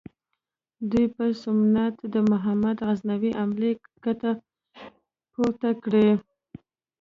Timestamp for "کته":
4.03-4.31